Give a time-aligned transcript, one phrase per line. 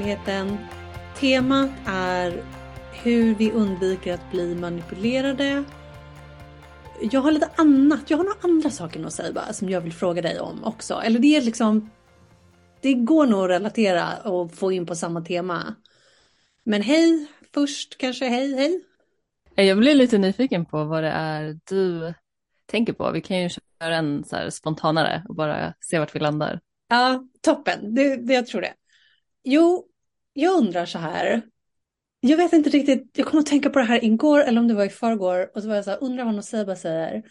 [0.00, 0.58] Verkligheten.
[1.16, 2.42] Temat är
[3.02, 5.64] hur vi undviker att bli manipulerade.
[7.00, 9.92] Jag har lite annat, jag har några andra saker att säga bara, som jag vill
[9.92, 10.94] fråga dig om också.
[10.94, 11.90] Eller det är liksom,
[12.80, 15.74] det går nog att relatera och få in på samma tema.
[16.64, 18.84] Men hej, först kanske, hej, hej.
[19.66, 22.14] Jag blir lite nyfiken på vad det är du
[22.66, 23.10] tänker på.
[23.10, 26.60] Vi kan ju köra en så spontanare och bara se vart vi landar.
[26.88, 27.94] Ja, toppen.
[27.94, 28.72] Det, det, jag tror det.
[29.44, 29.89] Jo,
[30.32, 31.42] jag undrar så här.
[32.20, 34.74] Jag vet inte riktigt, jag kom att tänka på det här igår eller om det
[34.74, 37.22] var i förrgår och så var jag så här, undrar vad Noceba säger.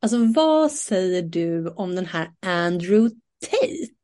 [0.00, 3.94] Alltså vad säger du om den här Andrew Tate?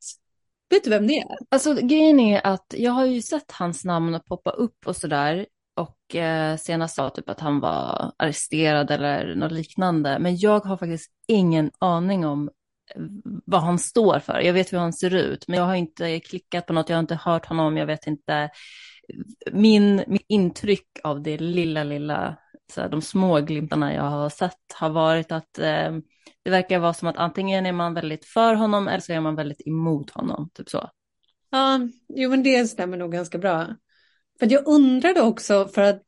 [0.71, 1.27] Vet du vem det är?
[1.49, 6.17] Alltså grejen är att jag har ju sett hans namn poppa upp och sådär och
[6.17, 10.19] eh, senast sa typ att han var arresterad eller något liknande.
[10.19, 12.51] Men jag har faktiskt ingen aning om
[13.45, 14.41] vad han står för.
[14.41, 17.01] Jag vet hur han ser ut, men jag har inte klickat på något, jag har
[17.01, 18.51] inte hört honom, jag vet inte.
[19.53, 22.37] Min, mitt intryck av det lilla, lilla,
[22.73, 25.93] så här, de små glimtarna jag har sett har varit att eh,
[26.43, 29.37] det verkar vara som att antingen är man väldigt för honom eller så är man
[29.37, 30.91] väldigt emot honom, typ så.
[31.51, 33.67] Ja, jo men det stämmer nog ganska bra.
[34.39, 36.05] För jag undrade också för att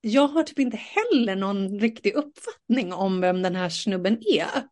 [0.00, 4.62] jag har typ inte heller någon riktig uppfattning om vem den här snubben är.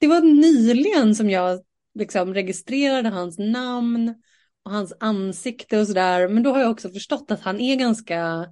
[0.00, 1.60] Det var nyligen som jag
[1.94, 4.14] liksom registrerade hans namn
[4.62, 6.28] och hans ansikte och sådär.
[6.28, 8.46] Men då har jag också förstått att han är ganska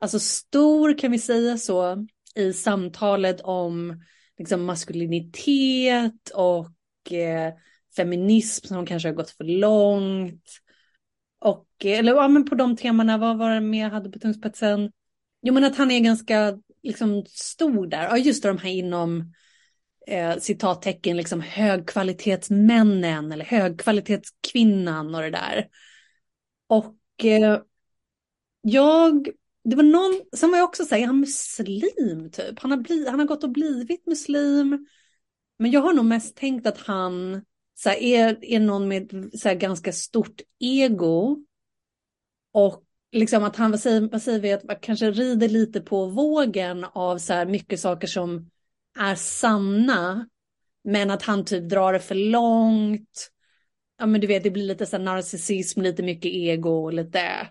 [0.00, 4.02] alltså stor kan vi säga så i samtalet om
[4.38, 7.54] liksom maskulinitet och eh,
[7.96, 10.48] feminism som kanske har gått för långt.
[11.38, 14.18] Och, eh, eller ja, men på de temana, vad var det mer jag hade på
[14.18, 14.92] tungspetsen?
[15.42, 19.32] Jo men att han är ganska liksom stor där, ja just det, de här inom
[20.06, 25.68] eh, citattecken liksom högkvalitetsmännen eller högkvalitetskvinnan och det där.
[26.66, 27.60] Och eh,
[28.60, 29.28] jag,
[29.64, 32.58] det var någon, sen var jag också säga han muslim typ.
[32.58, 34.86] Han har, bli, han har gått och blivit muslim.
[35.58, 37.42] Men jag har nog mest tänkt att han
[37.74, 41.36] så här, är, är någon med så här, ganska stort ego.
[42.52, 46.84] Och liksom att han, vad säger, vad säger vi, att kanske rider lite på vågen
[46.84, 48.50] av så här mycket saker som
[48.98, 50.28] är sanna,
[50.84, 53.30] men att han typ drar det för långt.
[53.98, 57.50] Ja men du vet, det blir lite så narcissism, lite mycket ego och lite...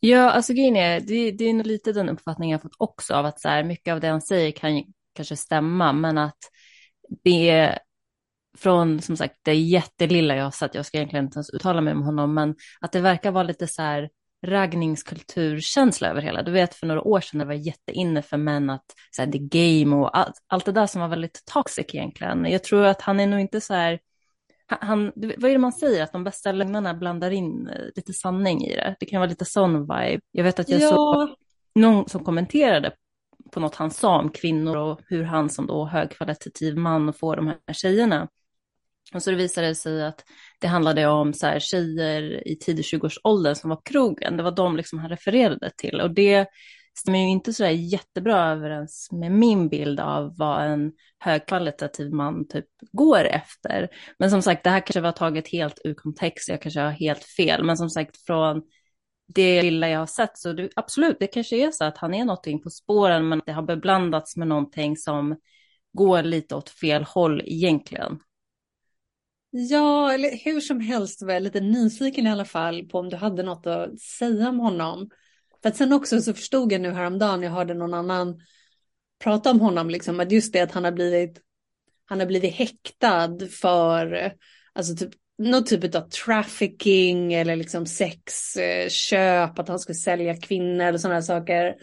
[0.00, 3.26] Ja, alltså grejen är, det, det är nog lite den uppfattningen jag fått också av
[3.26, 4.84] att så här, mycket av det han säger kan
[5.14, 6.38] kanske stämma, men att
[7.24, 7.78] det är
[8.56, 11.92] från som sagt det jättelilla jag har sett, jag ska egentligen inte ens uttala mig
[11.94, 14.10] om honom, men att det verkar vara lite så här
[14.46, 16.42] raggningskulturkänsla över hela.
[16.42, 19.38] Du vet för några år sedan det var jätteinne för män att så här, the
[19.38, 22.44] game och allt, allt det där som var väldigt toxic egentligen.
[22.44, 24.00] Jag tror att han är nog inte så här,
[24.66, 28.64] han, vad är det man säger, att de bästa lögnerna blandar in eh, lite sanning
[28.64, 28.96] i det.
[29.00, 30.20] Det kan vara lite sån vibe.
[30.32, 30.90] Jag vet att jag ja.
[30.90, 31.28] såg
[31.74, 32.92] någon som kommenterade
[33.52, 37.46] på något han sa om kvinnor och hur han som då högkvalitativ man får de
[37.46, 38.28] här tjejerna.
[39.14, 40.24] Och så det visade sig att
[40.58, 44.36] det handlade om så här, tjejer i tidig 20-årsåldern som var på krogen.
[44.36, 46.00] Det var de liksom han refererade till.
[46.00, 46.46] Och det
[46.98, 52.48] stämmer ju inte så där jättebra överens med min bild av vad en högkvalitativ man
[52.48, 53.88] typ går efter.
[54.18, 57.24] Men som sagt, det här kanske var taget helt ur kontext, jag kanske har helt
[57.24, 57.64] fel.
[57.64, 58.62] Men som sagt, från
[59.34, 62.24] det lilla jag har sett så det, absolut, det kanske är så att han är
[62.24, 65.36] någonting på spåren, men det har beblandats med någonting som
[65.92, 68.18] går lite åt fel håll egentligen.
[69.58, 73.16] Ja, eller hur som helst var jag lite nyfiken i alla fall på om du
[73.16, 75.10] hade något att säga om honom.
[75.62, 78.40] För att sen också så förstod jag nu häromdagen, jag hörde någon annan
[79.24, 81.40] prata om honom, liksom, att just det att han har blivit,
[82.04, 84.32] han har blivit häktad för
[84.72, 90.98] alltså typ, någon typ av trafficking eller liksom sexköp, att han skulle sälja kvinnor eller
[90.98, 91.74] sådana saker.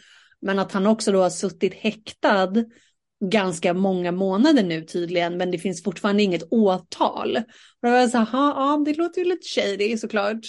[0.41, 2.53] Men att han också då har suttit häktad
[3.29, 7.37] ganska många månader nu tydligen, men det finns fortfarande inget åtal.
[7.37, 7.43] Och
[7.81, 10.39] då var jag så här, ja, det låter ju lite shady såklart.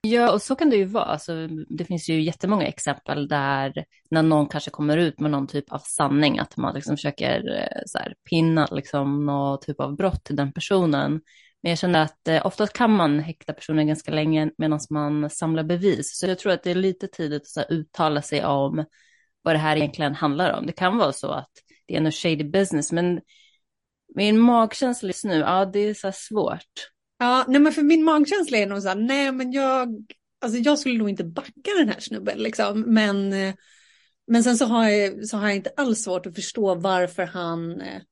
[0.00, 1.04] Ja, och så kan det ju vara.
[1.04, 5.72] Alltså, det finns ju jättemånga exempel där när någon kanske kommer ut med någon typ
[5.72, 10.24] av sanning, att man liksom försöker eh, så här, pinna liksom, någon typ av brott
[10.24, 11.20] till den personen.
[11.62, 15.62] Men jag känner att eh, oftast kan man häkta personen ganska länge medan man samlar
[15.62, 16.18] bevis.
[16.18, 18.84] Så jag tror att det är lite tidigt att så här, uttala sig om
[19.42, 20.66] vad det här egentligen handlar om.
[20.66, 21.50] Det kan vara så att
[21.88, 23.20] det är en shady business, men
[24.14, 26.90] min magkänsla just nu, ja det är så svårt.
[27.18, 30.06] Ja, nej men för min magkänsla är nog så här, nej men jag,
[30.40, 33.54] alltså jag skulle nog inte backa den här snubben liksom, men, eh,
[34.26, 37.80] men sen så har, jag, så har jag inte alls svårt att förstå varför han
[37.80, 38.02] eh,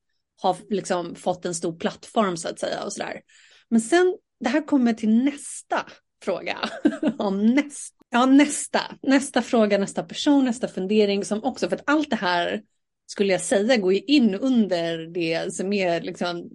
[0.43, 3.21] har liksom fått en stor plattform så att säga och så där.
[3.69, 5.87] Men sen, det här kommer till nästa
[6.25, 6.57] fråga.
[7.19, 12.11] om nästa, ja, nästa, nästa fråga, nästa person, nästa fundering som också, för att allt
[12.11, 12.63] det här
[13.07, 16.51] skulle jag säga går ju in under det som är liksom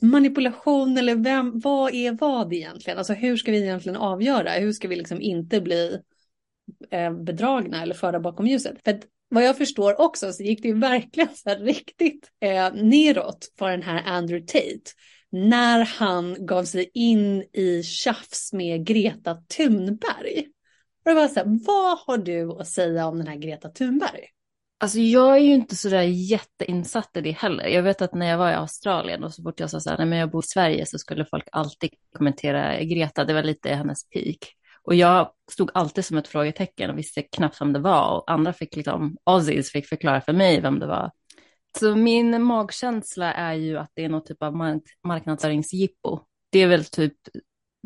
[0.00, 2.98] manipulation eller vem, vad är vad egentligen?
[2.98, 4.50] Alltså hur ska vi egentligen avgöra?
[4.50, 5.98] Hur ska vi liksom inte bli
[6.90, 8.76] eh, bedragna eller förda bakom ljuset?
[8.84, 12.74] För att, vad jag förstår också så gick det ju verkligen så här riktigt eh,
[12.74, 14.90] neråt för den här Andrew Tate
[15.30, 20.46] när han gav sig in i tjafs med Greta Thunberg.
[21.04, 24.28] Och det var så här, vad har du att säga om den här Greta Thunberg?
[24.82, 27.66] Alltså jag är ju inte sådär jätteinsatt i det heller.
[27.66, 29.98] Jag vet att när jag var i Australien och så fort jag sa så här,
[29.98, 33.74] nej men jag bor i Sverige så skulle folk alltid kommentera Greta, det var lite
[33.74, 34.38] hennes peak.
[34.82, 38.52] Och jag stod alltid som ett frågetecken och visste knappt vem det var och andra
[38.52, 41.10] fick liksom, Aussies fick förklara för mig vem det var.
[41.78, 46.20] Så min magkänsla är ju att det är någon typ av mark marknadsföringsjippo.
[46.50, 47.16] Det är väl typ,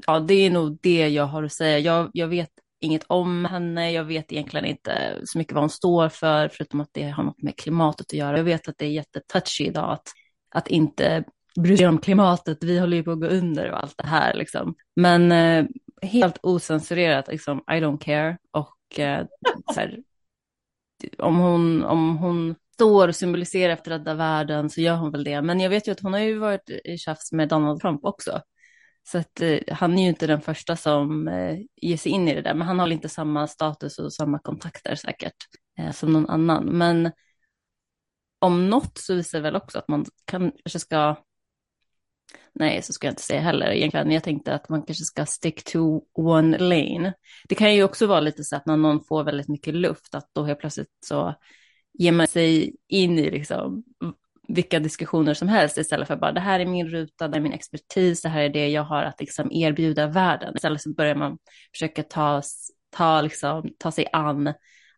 [0.07, 1.79] ja det är nog det jag har att säga.
[1.79, 3.93] Jag, jag vet inget om henne.
[3.93, 7.43] Jag vet egentligen inte så mycket vad hon står för, förutom att det har något
[7.43, 8.37] med klimatet att göra.
[8.37, 10.08] Jag vet att det är jättetouchy idag att,
[10.50, 11.25] att inte
[11.56, 12.64] bry sig om klimatet.
[12.64, 14.75] Vi håller ju på att gå under och allt det här liksom.
[14.96, 15.64] Men eh,
[16.02, 18.38] helt osensurerat, liksom, I don't care.
[18.50, 19.26] Och eh,
[19.76, 19.99] här,
[21.19, 25.25] om, hon, om hon står och symboliserar efter att rädda världen så gör hon väl
[25.25, 25.43] det.
[25.43, 28.40] Men jag vet ju att hon har ju varit i tjafs med Donald Trump också.
[29.08, 32.35] Så att eh, han är ju inte den första som eh, ger sig in i
[32.35, 35.37] det där, men han har inte samma status och samma kontakter säkert
[35.79, 36.64] eh, som någon annan.
[36.64, 37.12] Men
[38.38, 41.17] om något så visar det väl också att man kanske ska,
[42.53, 45.64] nej så ska jag inte säga heller egentligen, jag tänkte att man kanske ska stick
[45.64, 47.12] to one lane.
[47.49, 50.31] Det kan ju också vara lite så att när någon får väldigt mycket luft, att
[50.32, 51.35] då helt plötsligt så
[51.99, 53.85] ger man sig in i liksom
[54.49, 57.53] vilka diskussioner som helst istället för bara det här är min ruta, det är min
[57.53, 60.53] expertis, det här är det jag har att liksom erbjuda världen.
[60.57, 61.39] Istället så börjar man
[61.73, 62.43] försöka ta,
[62.97, 64.53] ta, liksom, ta sig an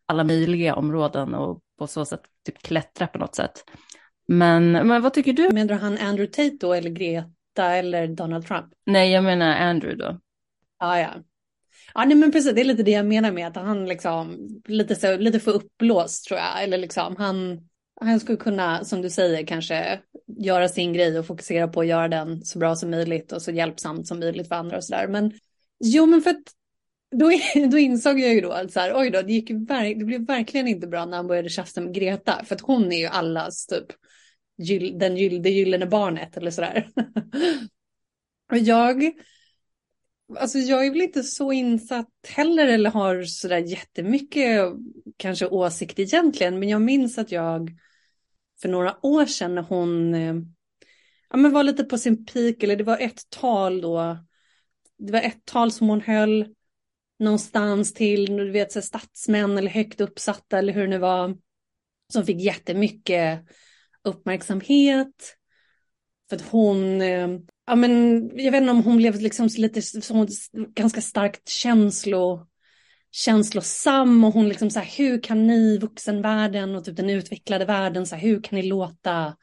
[0.07, 3.65] alla möjliga områden och på så sätt typ klättra på något sätt.
[4.29, 5.51] Men, men vad tycker du?
[5.53, 8.67] Menar du han Andrew Tate då eller Greta eller Donald Trump?
[8.87, 10.21] Nej, jag menar Andrew då.
[10.79, 11.11] Ah, ja,
[11.95, 12.55] Ja, nej, men precis.
[12.55, 16.25] Det är lite det jag menar med att han liksom lite, så, lite för uppblåst
[16.25, 16.63] tror jag.
[16.63, 17.69] Eller liksom han,
[18.01, 22.09] han skulle kunna, som du säger, kanske göra sin grej och fokusera på att göra
[22.09, 25.09] den så bra som möjligt och så hjälpsamt som möjligt för andra och sådär.
[25.09, 25.33] Men
[25.85, 26.43] jo, men för att
[27.11, 27.31] då,
[27.71, 30.69] då insåg jag ju då att så här, oj då, det, gick det blev verkligen
[30.69, 33.87] inte bra när han började tjafsa med Greta, för att hon är ju allas typ
[34.59, 36.89] gyll, den gyll, det gyllene barnet eller sådär.
[38.51, 39.13] och jag,
[40.39, 44.73] alltså jag är väl inte så insatt heller eller har sådär jättemycket
[45.17, 47.79] kanske åsikt egentligen, men jag minns att jag
[48.63, 50.35] för några år sedan när hon eh,
[51.31, 54.19] ja, men var lite på sin peak, eller det var ett tal då.
[54.99, 56.55] Det var ett tal som hon höll
[57.19, 61.37] någonstans till, du vet, så statsmän eller högt uppsatta eller hur det nu var.
[62.13, 63.41] Som fick jättemycket
[64.05, 65.37] uppmärksamhet.
[66.29, 67.29] För att hon, eh,
[67.67, 70.27] ja men jag vet inte om hon blev liksom lite så,
[70.75, 72.48] ganska starkt känslo
[73.11, 78.07] känslosam och hon liksom så här, hur kan ni vuxenvärlden och typ den utvecklade världen,
[78.07, 79.37] så här, hur kan ni låta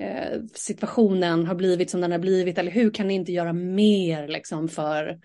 [0.00, 4.28] eh, situationen ha blivit som den har blivit eller hur kan ni inte göra mer
[4.28, 5.20] liksom för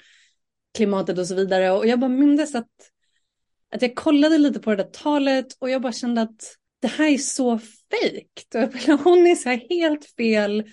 [0.74, 1.72] klimatet och så vidare.
[1.72, 2.72] Och jag bara minns att,
[3.72, 7.10] att jag kollade lite på det där talet och jag bara kände att det här
[7.10, 7.60] är så
[7.92, 8.54] fejkt.
[9.04, 10.64] Hon är så här helt fel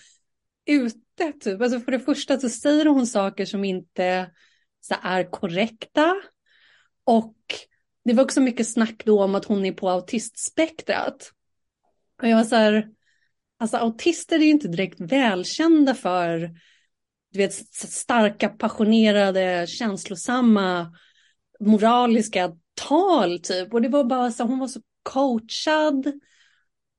[0.67, 1.61] ute typ.
[1.61, 4.31] Alltså för det första så säger hon saker som inte
[4.81, 6.15] så är korrekta.
[7.09, 7.35] Och
[8.05, 11.33] det var också mycket snack då om att hon är på autistspektrat.
[12.23, 12.89] Och jag var så här,
[13.59, 16.39] alltså autister är ju inte direkt välkända för
[17.31, 20.97] du vet, starka, passionerade, känslosamma,
[21.61, 23.75] moraliska tal typ.
[23.75, 26.13] Och det var bara så, hon var så coachad.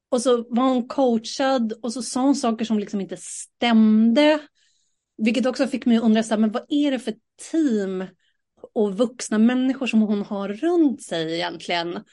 [0.09, 4.39] Och så var hon coachad och så sa hon saker som liksom inte stämde.
[5.17, 7.13] Vilket också fick mig att undra, så här, men vad är det för
[7.51, 8.05] team
[8.73, 12.03] och vuxna människor som hon har runt sig egentligen.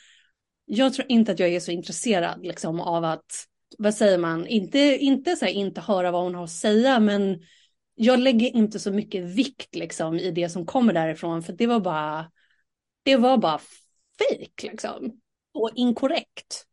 [0.65, 3.47] Jag tror inte att jag är så intresserad liksom, av att,
[3.79, 7.41] vad säger man, inte, inte, så här, inte höra vad hon har att säga, men
[7.95, 11.81] jag lägger inte så mycket vikt liksom, i det som kommer därifrån, för det var
[11.81, 12.31] bara,
[13.03, 13.61] det var bara
[14.19, 15.21] fejk liksom.
[15.55, 16.67] Och inkorrekt.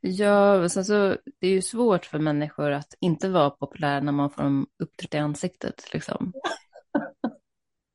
[0.00, 4.42] Ja, alltså, det är ju svårt för människor att inte vara populära när man får
[4.42, 5.92] dem upptryckt i ansiktet.
[5.92, 6.32] Liksom.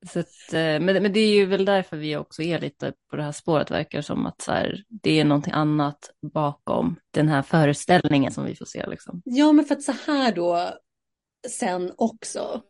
[0.08, 3.16] Så att, eh, men, men det är ju väl därför vi också är lite på
[3.16, 7.42] det här spåret, verkar som att så här, det är någonting annat bakom den här
[7.42, 8.86] föreställningen som vi får se.
[8.88, 9.22] Liksom.
[9.26, 10.70] Ja, men för att så här då,
[11.50, 12.62] sen också,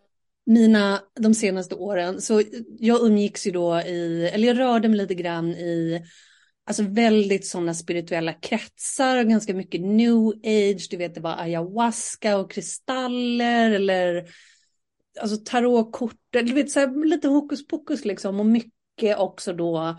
[0.46, 2.44] mina, de senaste åren, så
[2.80, 6.04] jag umgicks ju då i, eller jag rörde mig lite grann i,
[6.66, 12.52] alltså väldigt sådana spirituella kretsar, ganska mycket new age, du vet det var ayahuasca och
[12.52, 14.26] kristaller eller
[15.20, 19.98] alltså tarotkort, du vet så här, lite hokus pokus liksom och mycket också då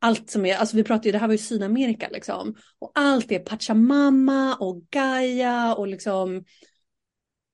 [0.00, 2.54] allt som är, alltså vi pratade ju, det här var ju Sydamerika liksom.
[2.78, 6.44] Och allt är Pachamama och Gaia och liksom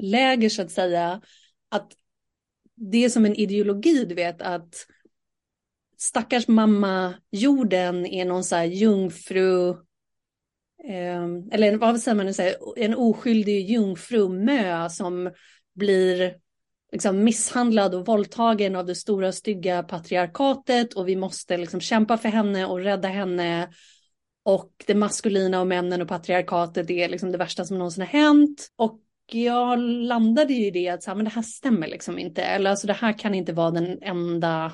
[0.00, 1.20] läger så att säga.
[1.68, 1.92] Att
[2.74, 4.86] det är som en ideologi, du vet, att
[5.98, 9.70] stackars mamma jorden är någon så här jungfru,
[10.84, 12.32] eh, eller vad säger man nu,
[12.76, 15.30] en oskyldig jungfrumö som
[15.74, 16.36] blir
[16.92, 22.28] liksom misshandlad och våldtagen av det stora stygga patriarkatet och vi måste liksom kämpa för
[22.28, 23.70] henne och rädda henne.
[24.42, 28.68] Och det maskulina och männen och patriarkatet är liksom det värsta som någonsin har hänt.
[28.76, 29.00] Och
[29.34, 32.42] jag landade ju i det att så här, men det här stämmer liksom inte.
[32.42, 34.72] Eller alltså det här kan inte vara den enda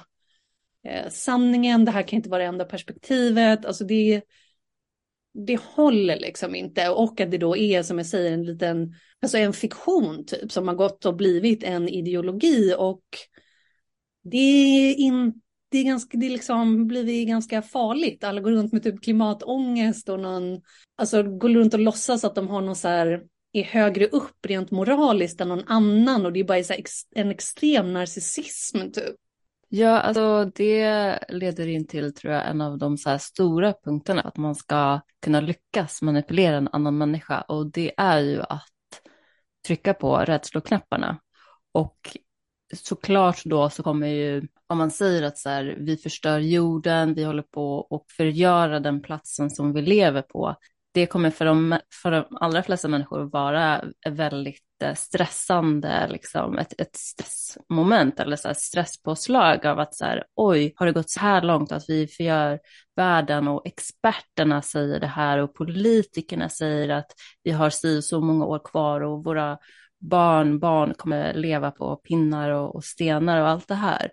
[0.84, 3.66] eh, sanningen, det här kan inte vara det enda perspektivet.
[3.66, 4.22] Alltså det,
[5.46, 6.88] det håller liksom inte.
[6.88, 10.68] Och att det då är som jag säger en liten, alltså en fiktion typ som
[10.68, 12.74] har gått och blivit en ideologi.
[12.78, 13.04] Och
[14.22, 18.24] det är inte det är, ganska, det är liksom blivit ganska farligt.
[18.24, 20.60] Alla går runt med typ klimatångest och någon,
[20.96, 23.22] alltså går runt och låtsas att de har någon så här
[23.60, 26.62] är högre upp rent moraliskt än någon annan och det är bara
[27.14, 29.16] en extrem narcissism typ.
[29.68, 34.36] Ja, alltså det leder in till, tror jag, en av de så stora punkterna, att
[34.36, 38.72] man ska kunna lyckas manipulera en annan människa och det är ju att
[39.66, 41.18] trycka på rädsloknapparna.
[41.72, 42.16] Och
[42.74, 47.24] såklart då så kommer ju, om man säger att så här, vi förstör jorden, vi
[47.24, 50.56] håller på att förgöra den platsen som vi lever på,
[50.96, 56.80] det kommer för de, för de allra flesta människor vara väldigt eh, stressande, liksom ett,
[56.80, 61.20] ett stressmoment eller så här stresspåslag av att så här, oj, har det gått så
[61.20, 62.60] här långt att vi förgör
[62.96, 67.12] världen och experterna säger det här och politikerna säger att
[67.42, 69.58] vi har si så många år kvar och våra
[70.00, 74.10] barn, barn kommer leva på pinnar och, och stenar och allt det här.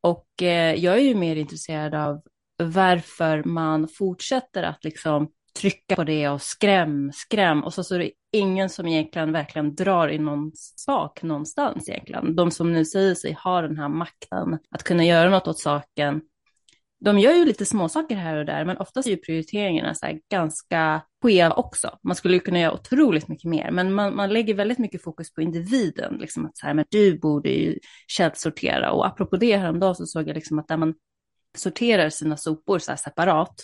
[0.00, 2.20] Och eh, jag är ju mer intresserad av
[2.56, 5.30] varför man fortsätter att liksom
[5.60, 7.64] trycka på det och skräm, skräm.
[7.64, 12.36] Och så, så är det ingen som egentligen verkligen drar i någon sak någonstans egentligen.
[12.36, 16.20] De som nu säger sig ha den här makten att kunna göra något åt saken.
[17.00, 21.02] De gör ju lite småsaker här och där, men oftast är ju prioriteringarna så ganska
[21.22, 21.98] skeva också.
[22.02, 25.32] Man skulle ju kunna göra otroligt mycket mer, men man, man lägger väldigt mycket fokus
[25.32, 26.16] på individen.
[26.20, 28.92] Liksom att så här, men du borde ju källsortera.
[28.92, 30.94] Och apropå det häromdagen så såg jag liksom att där man
[31.56, 33.54] sorterar sina sopor så här separat,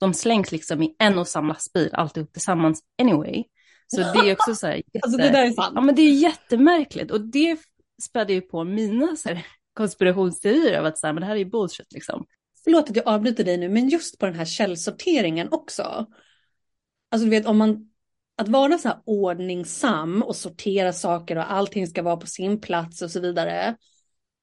[0.00, 3.44] de slängs liksom i en och samma lastbil alltihop tillsammans anyway.
[3.86, 4.98] Så det är också så här, jätte...
[5.02, 5.72] alltså det där är sant.
[5.74, 7.58] Ja men det är jättemärkligt och det
[8.02, 11.38] spädde ju på mina så här, konspirationsteorier av att så här, men det här är
[11.38, 12.26] ju bullshit liksom.
[12.64, 16.06] Förlåt att jag avbryter dig nu, men just på den här källsorteringen också.
[17.10, 17.90] Alltså du vet om man,
[18.36, 23.02] att vara så här ordningsam och sortera saker och allting ska vara på sin plats
[23.02, 23.76] och så vidare.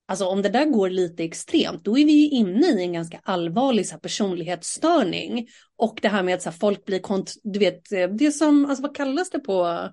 [0.09, 3.19] Alltså om det där går lite extremt, då är vi ju inne i en ganska
[3.23, 5.47] allvarlig så här, personlighetsstörning.
[5.75, 8.65] Och det här med att så här, folk blir, kont du vet, eh, det som,
[8.65, 9.89] alltså vad kallas det på,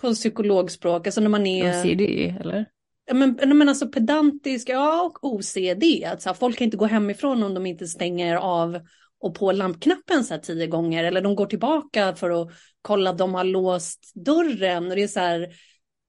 [0.00, 1.82] på psykologspråk, alltså när man är...
[1.82, 2.00] OCD
[2.40, 2.66] eller?
[3.12, 7.42] Men, men alltså pedantisk, ja och OCD, att så här, folk kan inte gå hemifrån
[7.42, 8.80] om de inte stänger av
[9.20, 12.50] och på lampknappen så här tio gånger, eller de går tillbaka för att
[12.82, 14.90] kolla att de har låst dörren.
[14.90, 15.48] Och det är så här,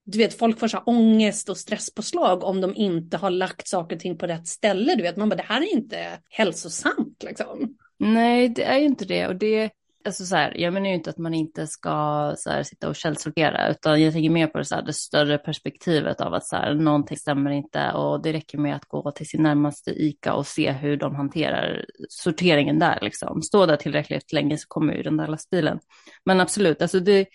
[0.09, 3.95] du vet, folk får så här ångest och stresspåslag om de inte har lagt saker
[3.95, 4.95] och ting på rätt ställe.
[4.95, 7.77] Du vet, man bara, det här är inte hälsosamt liksom.
[7.99, 9.27] Nej, det är ju inte det.
[9.27, 9.71] Och det,
[10.05, 12.95] alltså så här, jag menar ju inte att man inte ska så här, sitta och
[12.95, 16.55] källsortera, utan jag tänker mer på det, så här, det större perspektivet av att så
[16.55, 20.47] här, någonting stämmer inte och det räcker med att gå till sin närmaste ICA och
[20.47, 22.99] se hur de hanterar sorteringen där.
[23.01, 23.41] Liksom.
[23.41, 25.79] Stå där tillräckligt länge så kommer ju den där lastbilen.
[26.25, 27.27] Men absolut, alltså det,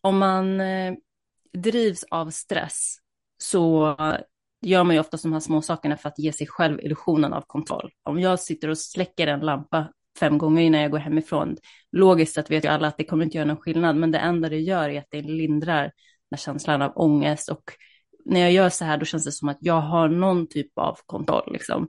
[0.00, 0.94] om man eh,
[1.58, 2.96] drivs av stress
[3.38, 3.96] så
[4.62, 7.44] gör man ju ofta de här små sakerna för att ge sig själv illusionen av
[7.46, 7.90] kontroll.
[8.02, 11.56] Om jag sitter och släcker en lampa fem gånger innan jag går hemifrån,
[11.92, 14.48] logiskt sett vet ju alla att det kommer inte göra någon skillnad, men det enda
[14.48, 15.92] det gör är att det lindrar
[16.30, 17.62] den känslan av ångest och
[18.24, 20.98] när jag gör så här då känns det som att jag har någon typ av
[21.06, 21.88] kontroll liksom.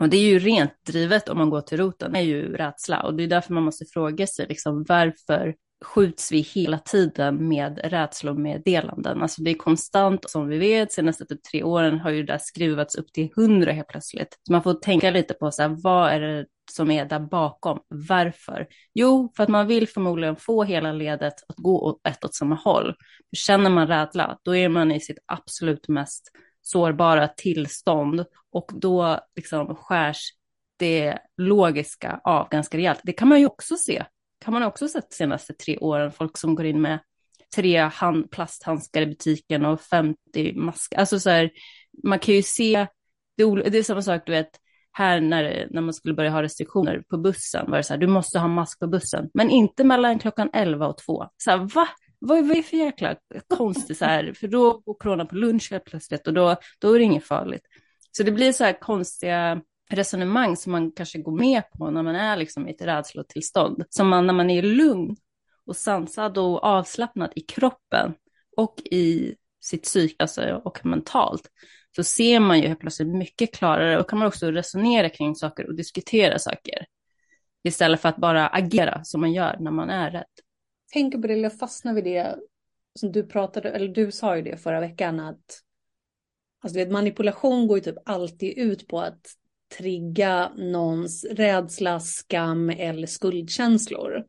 [0.00, 3.02] Och det är ju rent drivet om man går till roten, det är ju rädsla
[3.02, 5.54] och det är därför man måste fråga sig liksom varför
[5.86, 9.22] skjuts vi hela tiden med rädslomeddelanden.
[9.22, 12.38] Alltså det är konstant, som vi vet, senaste typ tre åren har ju det där
[12.38, 14.38] skruvats upp till hundra helt plötsligt.
[14.42, 17.80] Så man får tänka lite på så här, vad är det som är där bakom?
[17.88, 18.66] Varför?
[18.94, 22.54] Jo, för att man vill förmodligen få hela ledet att gå åt ett åt samma
[22.54, 22.94] håll.
[23.30, 26.30] För känner man rädsla, då är man i sitt absolut mest
[26.62, 30.32] sårbara tillstånd och då liksom skärs
[30.78, 33.00] det logiska av ganska rejält.
[33.02, 34.04] Det kan man ju också se
[34.44, 36.98] kan man också sett de senaste tre åren, folk som går in med
[37.56, 40.98] tre hand, plasthandskar i butiken och 50 masker.
[40.98, 41.50] Alltså så här,
[42.04, 42.86] man kan ju se,
[43.36, 44.50] det är, det är samma sak, du vet,
[44.92, 48.06] här när, när man skulle börja ha restriktioner på bussen var det så här, du
[48.06, 51.26] måste ha mask på bussen, men inte mellan klockan 11 och 2.
[51.36, 51.88] Så här, va?
[52.18, 53.16] Vad, vad är det för jäkla
[53.56, 56.98] konstigt så här, för då går corona på lunch helt plötsligt och då, då är
[56.98, 57.62] det inget farligt.
[58.10, 62.16] Så det blir så här konstiga resonemang som man kanske går med på när man
[62.16, 63.84] är liksom i ett rädslotillstånd.
[63.88, 65.16] Som man när man är lugn
[65.66, 68.14] och sansad och avslappnad i kroppen
[68.56, 71.50] och i sitt psyke alltså, och mentalt
[71.96, 75.66] så ser man ju helt plötsligt mycket klarare och kan man också resonera kring saker
[75.66, 76.86] och diskutera saker.
[77.64, 80.24] Istället för att bara agera som man gör när man är rädd.
[80.92, 82.36] Tänker på det, eller fastnar vid det
[82.98, 85.62] som du pratade, eller du sa ju det förra veckan att
[86.60, 89.26] alltså, vet, manipulation går ju typ alltid ut på att
[89.78, 94.24] trigga någons rädsla, skam eller skuldkänslor.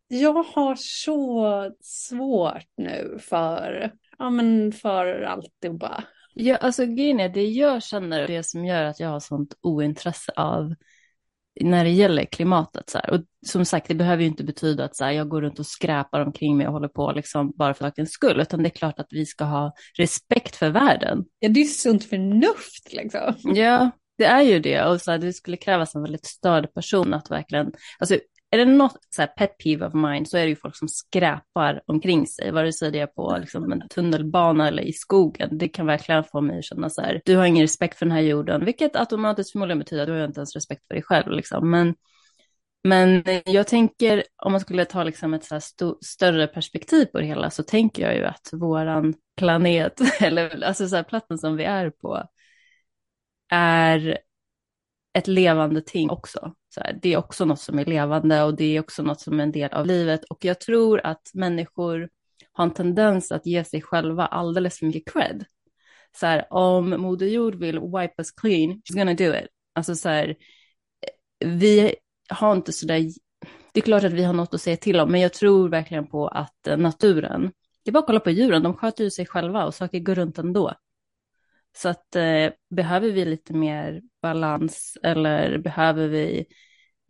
[0.08, 6.04] Jag har så svårt nu för, ja men för alltihopa.
[6.38, 10.32] Ja, alltså grejen är det jag känner, det som gör att jag har sånt ointresse
[10.36, 10.74] av
[11.60, 12.90] när det gäller klimatet.
[12.90, 13.10] Så här.
[13.10, 15.66] Och som sagt, det behöver ju inte betyda att så här, jag går runt och
[15.66, 18.98] skräpar omkring mig och håller på liksom, bara för sakens skull, utan det är klart
[18.98, 21.24] att vi ska ha respekt för världen.
[21.38, 23.34] Ja, det är sunt förnuft liksom.
[23.42, 24.84] Ja, det är ju det.
[24.84, 28.18] Och så här, det skulle krävas en väldigt störd person att verkligen, alltså
[28.50, 30.88] är det något så här pet peeve of mine så är det ju folk som
[30.88, 35.58] skräpar omkring sig, vare sig det är på liksom, en tunnelbana eller i skogen.
[35.58, 38.12] Det kan verkligen få mig att känna så här, du har ingen respekt för den
[38.12, 41.32] här jorden, vilket automatiskt förmodligen betyder att du har inte ens respekt för dig själv.
[41.32, 41.70] Liksom.
[41.70, 41.94] Men,
[42.84, 47.18] men jag tänker, om man skulle ta liksom ett så här st större perspektiv på
[47.18, 51.56] det hela, så tänker jag ju att våran planet, eller alltså så här platsen som
[51.56, 52.22] vi är på,
[53.50, 54.18] är
[55.16, 56.54] ett levande ting också.
[56.74, 59.40] Så här, det är också något som är levande och det är också något som
[59.40, 60.24] är en del av livet.
[60.24, 62.08] Och jag tror att människor
[62.52, 65.44] har en tendens att ge sig själva alldeles för mycket cred.
[66.20, 69.48] Så här, om Moder Jord vill wipe us clean, she's gonna do it.
[69.74, 70.36] Alltså så här,
[71.44, 71.94] vi
[72.28, 73.00] har inte så där,
[73.72, 76.06] det är klart att vi har något att säga till om, men jag tror verkligen
[76.06, 77.52] på att naturen,
[77.84, 80.14] det är bara att kolla på djuren, de sköter ju sig själva och saker går
[80.14, 80.74] runt ändå.
[81.76, 86.46] Så att eh, behöver vi lite mer balans eller behöver vi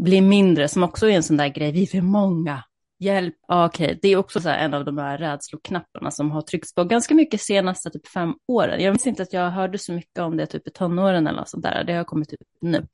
[0.02, 2.64] bli mindre, som också är en sån där grej, vi är för många.
[2.98, 3.98] hjälp, okej, okay.
[4.02, 7.40] det är också så en av de här rädsloknapparna som har tryckts på ganska mycket
[7.40, 8.83] senaste typ fem åren.
[8.83, 11.48] Jag minns inte att jag hörde så mycket om det typ i tonåren eller något
[11.48, 12.87] sånt där, det har kommit ut nu.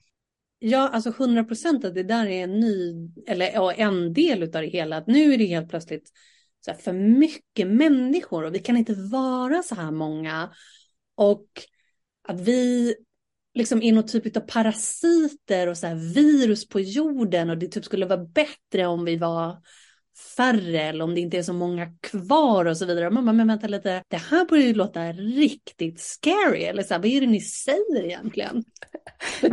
[0.59, 4.49] Ja, alltså 100 procent att det där är en ny, eller ja, en del av
[4.49, 4.97] det hela.
[4.97, 6.11] Att nu är det helt plötsligt
[6.65, 10.51] så här, för mycket människor och vi kan inte vara så här många.
[11.14, 11.46] Och
[12.29, 12.94] att vi
[13.55, 17.85] liksom är någon typ av parasiter och så här virus på jorden och det typ
[17.85, 19.62] skulle vara bättre om vi var
[20.37, 23.07] färre eller om det inte är så många kvar och så vidare.
[23.07, 26.62] Och man bara, men vänta lite, det här börjar ju låta riktigt scary.
[26.62, 28.64] Eller så här, vad är det ni säger egentligen?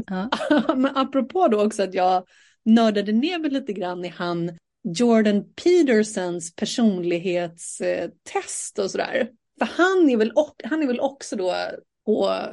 [0.07, 0.29] Ja.
[0.75, 2.27] men apropå då också att jag
[2.65, 9.29] nördade ner mig lite grann i han Jordan Petersons personlighetstest och sådär.
[9.59, 11.55] För han är väl, han är väl också då
[12.05, 12.43] på,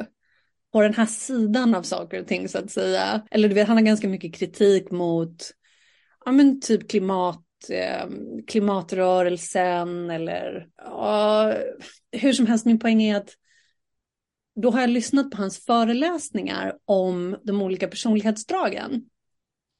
[0.73, 3.27] på den här sidan av saker och ting så att säga.
[3.31, 5.51] Eller du vet, han har ganska mycket kritik mot
[6.25, 8.07] ja, men typ klimat eh,
[8.47, 11.55] klimatrörelsen eller ja,
[12.13, 13.31] hur som helst, min poäng är att
[14.63, 19.05] då har jag lyssnat på hans föreläsningar om de olika personlighetsdragen.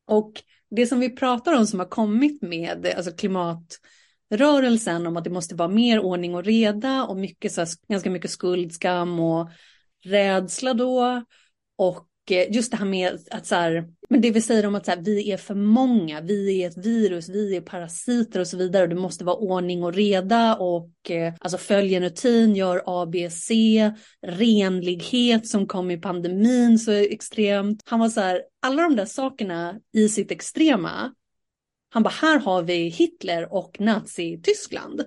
[0.07, 0.33] Och
[0.71, 3.13] det som vi pratar om som har kommit med alltså
[4.31, 8.11] rörelsen om att det måste vara mer ordning och reda och mycket, så här, ganska
[8.11, 9.51] mycket skuld, skam och
[10.05, 11.25] rädsla då.
[11.79, 14.85] Och eh, just det här med att så här, men det vi säger om att
[14.85, 18.57] så här, vi är för många, vi är ett virus, vi är parasiter och så
[18.57, 18.83] vidare.
[18.83, 23.51] Och det måste vara ordning och reda och eh, alltså följ en rutin, gör ABC,
[24.27, 27.81] renlighet som kom i pandemin så extremt.
[27.85, 31.15] Han var så här, alla de där sakerna i sitt extrema.
[31.97, 35.05] Han bara, här har vi Hitler och Nazi-Tyskland.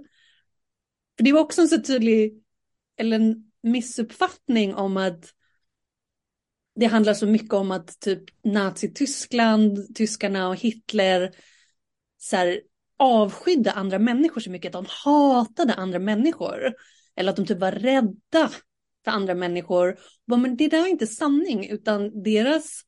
[1.17, 2.43] För det var också en så tydlig,
[2.97, 5.33] eller en missuppfattning om att
[6.75, 11.31] det handlar så mycket om att typ Nazityskland, tyskarna och Hitler
[12.17, 12.61] så här,
[12.97, 16.73] avskydde andra människor så mycket att de hatade andra människor.
[17.15, 18.49] Eller att de typ var rädda
[19.03, 19.99] för andra människor.
[20.25, 22.81] Men det där är inte sanning, utan deras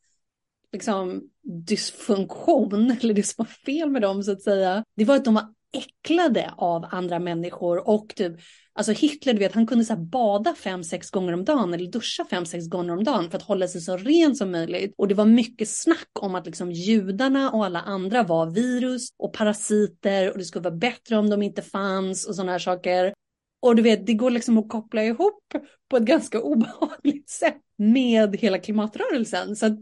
[0.72, 5.26] liksom, dysfunktion, eller det som var fel med dem så att säga, det var att
[5.26, 8.34] de var äcklade av andra människor och typ,
[8.74, 12.26] alltså Hitler, du vet, han kunde så bada fem, sex gånger om dagen eller duscha
[12.26, 14.94] fem, sex gånger om dagen för att hålla sig så ren som möjligt.
[14.98, 19.34] Och det var mycket snack om att liksom judarna och alla andra var virus och
[19.34, 23.14] parasiter och det skulle vara bättre om de inte fanns och sådana här saker.
[23.62, 25.44] Och du vet, det går liksom att koppla ihop
[25.90, 29.56] på ett ganska obehagligt sätt med hela klimatrörelsen.
[29.56, 29.80] Så att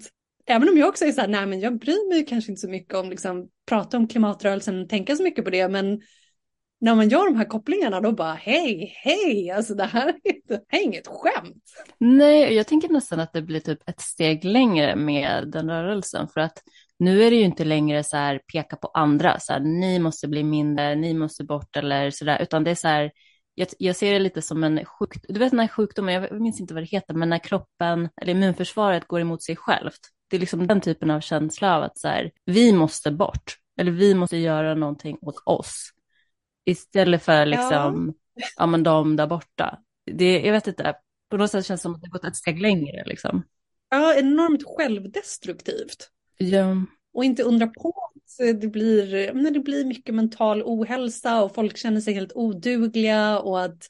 [0.50, 2.70] även om jag också är så här, nej men jag bryr mig kanske inte så
[2.70, 6.02] mycket om liksom prata om klimatrörelsen och tänka så mycket på det, men
[6.82, 10.54] när man gör de här kopplingarna då bara hej, hej, alltså det här är, inte,
[10.54, 11.64] det här är inget skämt.
[11.98, 16.42] Nej, jag tänker nästan att det blir typ ett steg längre med den rörelsen för
[16.42, 16.64] att
[17.00, 20.28] nu är det ju inte längre så här peka på andra, så här ni måste
[20.28, 23.12] bli mindre, ni måste bort eller så där, utan det är så här
[23.56, 26.60] jag, jag, ser det lite som en sjukdom, du vet den här sjukdomen, jag minns
[26.60, 30.00] inte vad det heter, men när kroppen eller immunförsvaret går emot sig självt.
[30.30, 33.92] Det är liksom den typen av känsla av att så här, vi måste bort, eller
[33.92, 35.90] vi måste göra någonting åt oss.
[36.66, 39.80] Istället för liksom, ja, ja men de där borta.
[40.12, 40.96] Det, jag vet inte,
[41.30, 43.44] på något sätt känns det som att det gått ett steg längre liksom.
[43.90, 46.10] Ja, enormt självdestruktivt.
[46.38, 46.76] Ja.
[47.14, 51.78] Och inte undra på att det blir, när det blir mycket mental ohälsa och folk
[51.78, 53.88] känner sig helt odugliga och att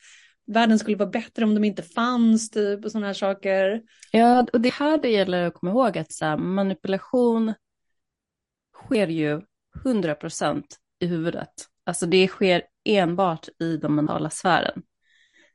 [0.54, 3.82] världen skulle vara bättre om de inte fanns typ och sådana här saker.
[4.12, 7.54] Ja, och det här det gäller att komma ihåg att så här, manipulation
[8.76, 9.42] sker ju
[9.84, 10.64] 100%
[11.00, 11.54] i huvudet.
[11.86, 14.82] Alltså det sker enbart i den mentala sfären.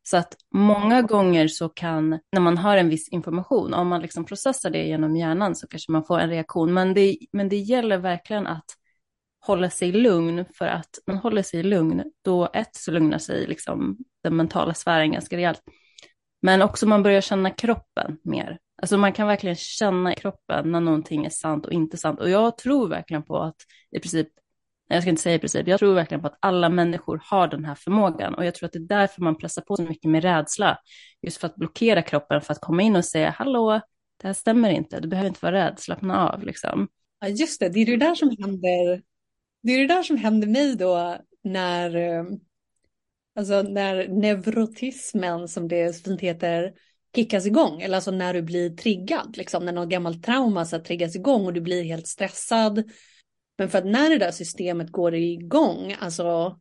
[0.02, 4.24] Så att många gånger så kan, när man har en viss information, om man liksom
[4.24, 6.72] processar det genom hjärnan så kanske man får en reaktion.
[6.72, 8.64] Men det, men det gäller verkligen att
[9.46, 13.98] hålla sig lugn för att man håller sig lugn, då ett så lugnar sig liksom
[14.22, 15.62] den mentala sfären ganska rejält.
[16.42, 18.59] Men också man börjar känna kroppen mer.
[18.83, 22.20] Alltså man kan verkligen känna i kroppen när någonting är sant och inte sant.
[22.20, 23.57] Och jag tror verkligen på att
[23.90, 24.28] i princip
[24.88, 27.64] jag ska inte säga i princip, jag tror verkligen på att alla människor har den
[27.64, 30.22] här förmågan och jag tror att det är därför man pressar på så mycket med
[30.22, 30.78] rädsla.
[31.22, 33.80] Just för att blockera kroppen för att komma in och säga hallå,
[34.22, 36.88] det här stämmer inte, du behöver inte vara rädd, slappna av liksom.
[37.20, 39.02] Ja, just det, det är det där som händer.
[39.64, 42.24] Det är det där som händer mig då när, eh,
[43.37, 46.72] alltså när neurotismen som det fint heter,
[47.14, 51.16] kickas igång, eller alltså när du blir triggad, liksom när något gammalt trauma så triggas
[51.16, 52.85] igång och du blir helt stressad
[53.59, 56.59] men för att när det där systemet går igång, alltså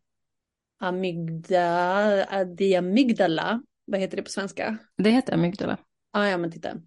[0.79, 4.77] amygdala, diamygdala, vad heter det på svenska?
[4.97, 5.77] Det heter amygdala.
[6.11, 6.77] Ah, ja, men titta.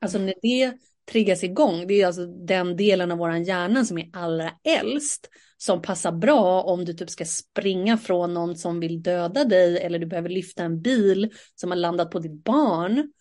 [0.00, 0.78] Alltså när det
[1.10, 1.86] triggas igång.
[1.86, 6.62] Det är alltså den delen av våran hjärna som är allra äldst som passar bra
[6.62, 10.62] om du typ ska springa från någon som vill döda dig eller du behöver lyfta
[10.62, 13.12] en bil som har landat på ditt barn.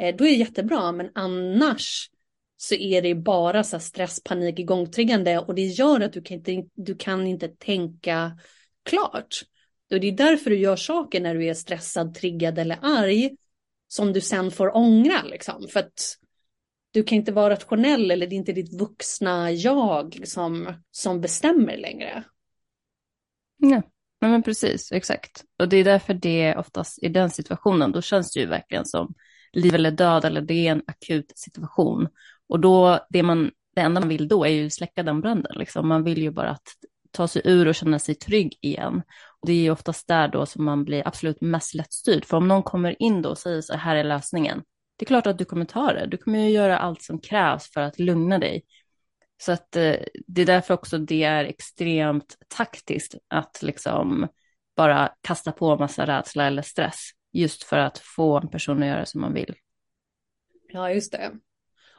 [0.00, 2.10] Eh, då är det jättebra, men annars
[2.56, 6.68] så är det bara så stress, panik, igångtriggande och det gör att du kan inte,
[6.74, 8.38] du kan inte tänka
[8.82, 9.42] klart.
[9.90, 13.36] Och det är därför du gör saker när du är stressad, triggad eller arg
[13.88, 15.68] som du sen får ångra liksom.
[15.68, 16.16] För att
[16.90, 21.76] du kan inte vara rationell eller det är inte ditt vuxna jag som, som bestämmer
[21.76, 22.24] längre.
[24.20, 25.44] Nej, men precis, exakt.
[25.58, 29.14] Och det är därför det oftast i den situationen, då känns det ju verkligen som
[29.52, 32.08] liv eller död eller det är en akut situation.
[32.48, 35.52] Och då, det, man, det enda man vill då är ju släcka den branden.
[35.58, 35.88] Liksom.
[35.88, 36.68] Man vill ju bara att
[37.10, 39.02] ta sig ur och känna sig trygg igen.
[39.40, 42.24] Och det är ju oftast där då som man blir absolut mest lättstyrd.
[42.24, 44.62] För om någon kommer in då och säger så här är lösningen,
[44.98, 46.06] det är klart att du kommer ta det.
[46.06, 48.64] Du kommer ju göra allt som krävs för att lugna dig.
[49.40, 54.28] Så att eh, det är därför också det är extremt taktiskt att liksom
[54.76, 57.10] bara kasta på massa rädsla eller stress.
[57.32, 59.54] Just för att få en person att göra som man vill.
[60.68, 61.32] Ja, just det.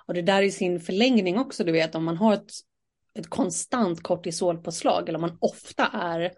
[0.05, 2.51] Och det där är sin förlängning också, du vet, om man har ett,
[3.13, 6.31] ett konstant kortisolpåslag eller om man ofta är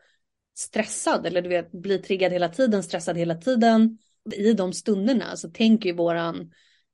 [0.58, 3.98] stressad eller du vet, blir triggad hela tiden, stressad hela tiden.
[4.36, 6.52] I de stunderna så tänker ju våran,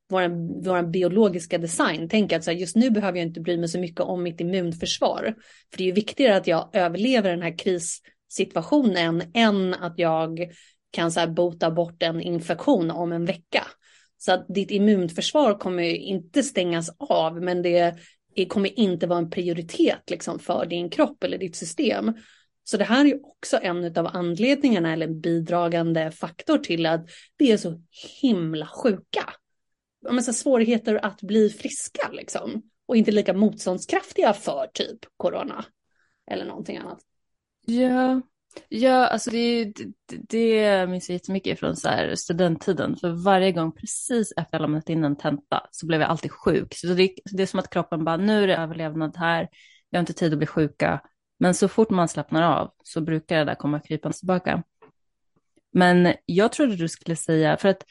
[0.09, 3.69] våran, våran biologiska design, tänker att så här, just nu behöver jag inte bry mig
[3.69, 5.35] så mycket om mitt immunförsvar.
[5.71, 10.51] För det är ju viktigare att jag överlever den här krissituationen än att jag
[10.91, 13.63] kan så här bota bort en infektion om en vecka.
[14.17, 17.95] Så att ditt immunförsvar kommer inte stängas av, men det
[18.47, 22.13] kommer inte vara en prioritet liksom för din kropp eller ditt system.
[22.69, 27.51] Så det här är också en av anledningarna eller en bidragande faktor till att vi
[27.51, 27.81] är så
[28.21, 29.33] himla sjuka.
[30.09, 32.61] Men så svårigheter att bli friska liksom.
[32.85, 35.65] Och inte lika motståndskraftiga för typ corona.
[36.31, 36.99] Eller någonting annat.
[37.65, 38.21] Ja,
[38.69, 42.95] Ja, alltså det, det, det minns jag jättemycket från så här studenttiden.
[42.95, 46.73] För varje gång precis efter jag lämnat in en tenta så blev jag alltid sjuk.
[46.75, 49.47] Så det, det är som att kroppen bara, nu är det överlevnad här,
[49.89, 51.01] jag har inte tid att bli sjuka.
[51.39, 54.63] Men så fort man slappnar av så brukar det där komma krypande tillbaka.
[55.73, 57.83] Men jag trodde du skulle säga, för att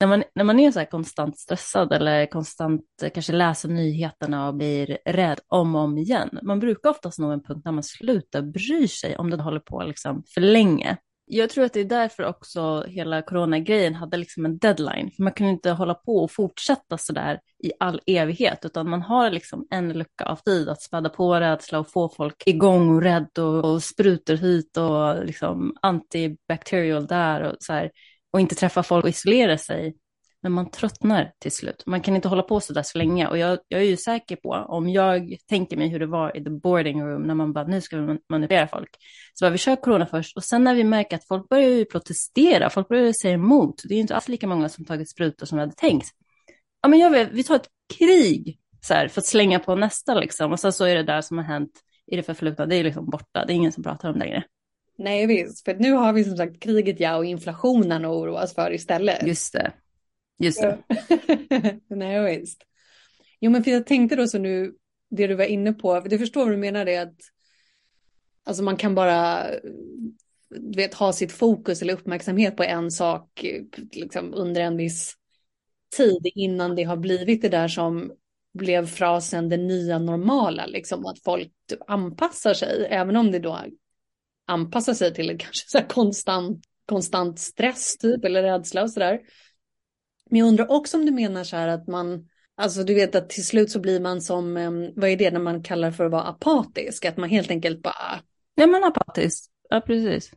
[0.00, 4.48] när man, när man är så här konstant stressad eller konstant eh, kanske läser nyheterna
[4.48, 7.82] och blir rädd om och om igen, man brukar oftast nå en punkt när man
[7.82, 10.96] slutar bry sig om det håller på liksom för länge.
[11.24, 15.32] Jag tror att det är därför också hela coronagrejen hade liksom en deadline, för man
[15.32, 19.66] kunde inte hålla på och fortsätta så där i all evighet, utan man har liksom
[19.70, 23.64] en lucka av tid att späda på rädsla och få folk igång och rädd och,
[23.64, 27.90] och sprutor hit och liksom antibacterial där och så här
[28.32, 29.96] och inte träffa folk och isolera sig.
[30.42, 31.82] Men man tröttnar till slut.
[31.86, 33.28] Man kan inte hålla på så där så länge.
[33.28, 36.44] Och jag, jag är ju säker på, om jag tänker mig hur det var i
[36.44, 38.90] the boarding room, när man bara, nu ska vi manipulera folk.
[39.34, 40.36] Så bara, vi kör corona först.
[40.36, 43.82] Och sen när vi märker att folk börjar ju protestera, folk börjar säga emot.
[43.84, 46.08] Det är ju inte alls lika många som tagit sprutor som vi hade tänkt.
[46.82, 50.14] Ja, men jag vet, vi tar ett krig så här, för att slänga på nästa
[50.14, 50.52] liksom.
[50.52, 51.72] Och sen så är det där som har hänt
[52.06, 53.44] i det förflutna, det är liksom borta.
[53.44, 54.44] Det är ingen som pratar om det längre.
[54.98, 58.72] Nej visst, för nu har vi som sagt kriget ja och inflationen att oroas för
[58.72, 59.26] istället.
[59.26, 59.72] Just det.
[60.42, 60.78] Just det.
[61.88, 62.62] Nej visst.
[63.40, 64.74] Jo men för jag tänkte då så nu,
[65.10, 67.16] det du var inne på, du förstår vad du menar det att
[68.44, 69.46] alltså man kan bara
[70.50, 73.44] du vet, ha sitt fokus eller uppmärksamhet på en sak
[73.92, 75.14] liksom, under en viss
[75.96, 78.12] tid innan det har blivit det där som
[78.54, 83.58] blev frasen det nya normala, liksom att folk typ anpassar sig, även om det då
[84.46, 89.20] anpassar sig till kanske så konstant, konstant stress typ eller rädsla och sådär.
[90.30, 93.30] Men jag undrar också om du menar så här att man, alltså du vet att
[93.30, 94.54] till slut så blir man som,
[94.96, 98.20] vad är det när man kallar för att vara apatisk, att man helt enkelt bara...
[98.54, 100.32] Ja men apatisk, ja precis.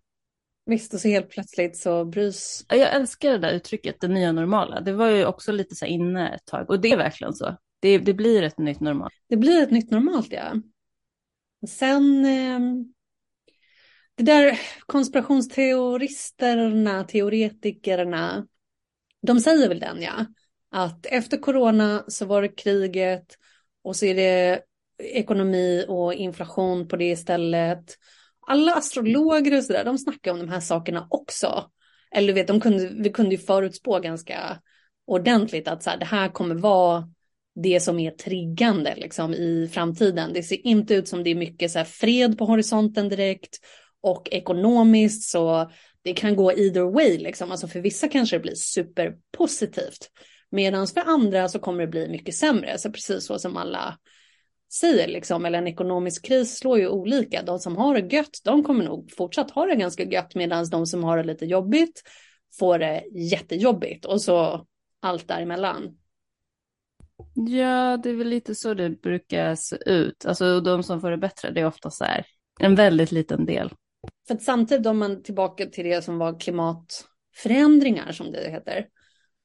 [0.66, 2.66] Visst, och så helt plötsligt så brys...
[2.70, 4.82] Jag älskar det där uttrycket, det nya normala.
[4.82, 7.58] Det var ju också lite så inne ett tag, och det är verkligen så.
[7.80, 9.14] Det, det blir ett nytt normalt.
[9.30, 10.54] Det blir ett nytt normalt, ja.
[11.68, 12.60] Sen, eh,
[14.18, 18.48] det där konspirationsteoristerna, teoretikerna,
[19.26, 20.26] de säger väl den ja,
[20.72, 23.26] att efter corona så var det kriget
[23.84, 24.62] och så är det
[25.04, 27.98] ekonomi och inflation på det istället.
[28.48, 31.72] Alla astrologer och sådär, de snackar om de här sakerna också.
[32.12, 34.62] Eller du vet, de kunde, vi kunde ju förutspå ganska
[35.08, 37.10] ordentligt att så här, det här kommer vara
[37.56, 40.34] det som är triggande liksom, i framtiden.
[40.34, 43.60] Det ser inte ut som det är mycket så här, fred på horisonten direkt
[44.02, 45.72] och ekonomiskt så
[46.06, 47.52] det kan gå either way liksom.
[47.52, 50.12] Alltså för vissa kanske det blir superpositivt.
[50.50, 52.78] Medan för andra så kommer det bli mycket sämre.
[52.78, 53.98] Så precis så som alla
[54.74, 57.44] säger, liksom, eller en ekonomisk kris slår ju olika.
[57.44, 60.86] De som har det gött, de kommer nog fortsatt ha det ganska gött, medan de
[60.86, 62.02] som har det lite jobbigt
[62.60, 64.66] får det jättejobbigt och så
[65.00, 65.98] allt däremellan.
[67.34, 70.26] Ja, det är väl lite så det brukar se ut.
[70.26, 72.26] Alltså de som får det bättre, det är ofta så här
[72.60, 73.74] en väldigt liten del.
[74.28, 78.88] För att samtidigt om man tillbaka till det som var klimatförändringar som det heter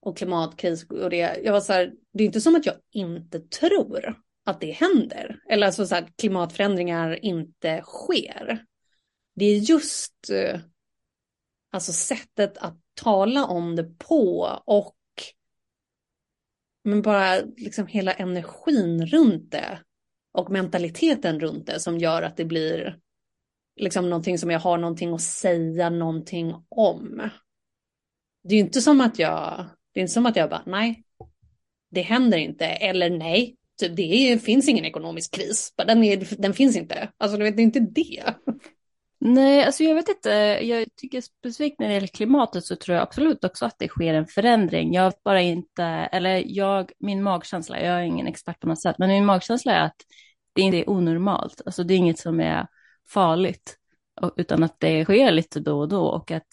[0.01, 1.41] och klimatkris och det.
[1.45, 5.41] Jag var så här, det är inte som att jag inte tror att det händer.
[5.51, 8.65] Eller alltså så här, klimatförändringar inte sker.
[9.35, 10.61] Det är just eh,
[11.73, 14.97] alltså sättet att tala om det på och
[16.85, 19.81] men bara liksom hela energin runt det
[20.33, 22.99] och mentaliteten runt det som gör att det blir
[23.81, 27.31] liksom någonting som jag har någonting att säga någonting om.
[28.45, 31.05] Det är ju inte som att jag, det är inte som att jag bara, nej,
[31.91, 36.55] det händer inte, eller nej, typ, det är, finns ingen ekonomisk kris, den, är, den
[36.55, 37.09] finns inte.
[37.19, 38.35] Alltså det är inte det.
[39.23, 40.31] Nej, alltså jag vet inte.
[40.63, 44.15] Jag tycker specifikt när det gäller klimatet så tror jag absolut också att det sker
[44.15, 44.95] en förändring.
[44.95, 49.09] Jag bara inte, eller jag, min magkänsla, jag är ingen expert på något sätt, men
[49.09, 49.97] min magkänsla är att
[50.53, 51.63] det inte är onormalt.
[51.67, 52.67] Alltså det är inget som är
[53.13, 53.77] farligt,
[54.37, 56.49] utan att det sker lite då och då och att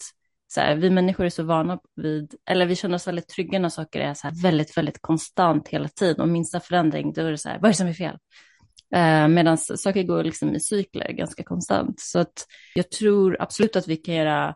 [0.48, 3.68] så här, vi människor är så vana vid, eller vi känner oss väldigt trygga när
[3.68, 7.38] saker är så här väldigt, väldigt konstant hela tiden och minsta förändring, då är det
[7.38, 8.18] så här, vad är det som är fel?
[8.94, 12.00] Eh, Medan saker går liksom i cykler ganska konstant.
[12.00, 14.54] Så att jag tror absolut att vi kan göra,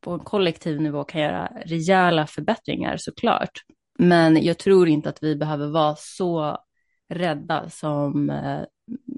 [0.00, 3.50] på en kollektiv nivå, kan göra rejäla förbättringar såklart.
[3.98, 6.58] Men jag tror inte att vi behöver vara så
[7.08, 8.60] rädda som eh,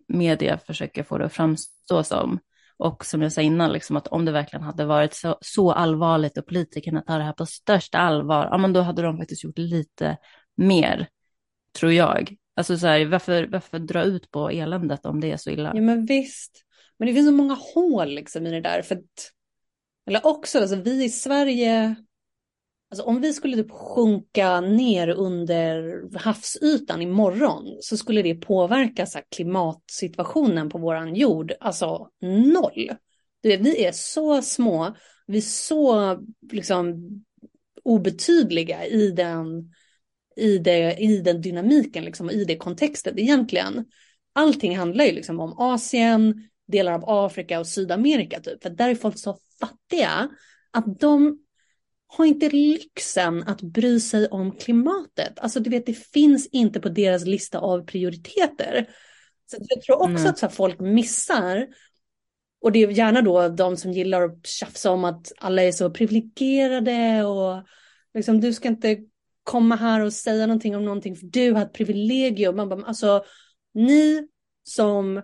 [0.09, 2.39] media försöker få det att framstå som.
[2.77, 6.39] Och som jag sa innan, liksom, att om det verkligen hade varit så, så allvarligt
[6.39, 9.59] och politikerna tar det här på största allvar, ja men då hade de faktiskt gjort
[9.59, 10.17] lite
[10.57, 11.09] mer,
[11.79, 12.37] tror jag.
[12.57, 15.73] Alltså så här, varför, varför dra ut på eländet om det är så illa?
[15.75, 16.65] Ja men visst.
[16.99, 18.83] Men det finns så många hål liksom i det där.
[18.83, 19.33] För att,
[20.07, 21.95] eller också, alltså, vi i Sverige,
[22.93, 29.19] alltså, om vi skulle typ sjunka ner under havsytan imorgon så skulle det påverka så
[29.19, 31.53] här, klimatsituationen på våran jord.
[31.61, 32.09] Alltså
[32.53, 32.91] noll.
[33.43, 36.19] Du vet, vi är så små, vi är så
[36.53, 37.09] liksom
[37.85, 39.73] obetydliga i den
[40.37, 43.85] i, det, i den dynamiken, liksom, i det kontextet egentligen.
[44.33, 48.63] Allting handlar ju liksom om Asien, delar av Afrika och Sydamerika typ.
[48.63, 50.29] För där är folk så fattiga
[50.71, 51.39] att de
[52.17, 55.39] har inte lyxen att bry sig om klimatet.
[55.39, 58.89] Alltså du vet, det finns inte på deras lista av prioriteter.
[59.47, 60.27] Så jag tror också mm.
[60.27, 61.69] att så folk missar,
[62.61, 65.91] och det är gärna då de som gillar att tjafsa om att alla är så
[65.91, 67.67] privilegierade och
[68.15, 68.99] liksom du ska inte
[69.43, 72.57] komma här och säga någonting om någonting för du har ett privilegium.
[72.57, 73.25] Man bara, alltså,
[73.75, 74.29] ni
[74.63, 75.23] som